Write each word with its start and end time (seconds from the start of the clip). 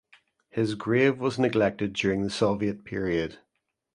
His 0.49 0.73
grave 0.73 1.19
was 1.19 1.37
neglected 1.37 1.93
during 1.93 2.23
the 2.23 2.31
Soviet 2.31 2.83
period. 2.85 3.37